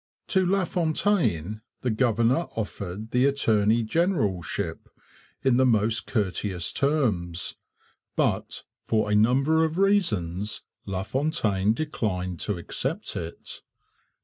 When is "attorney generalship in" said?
3.27-5.57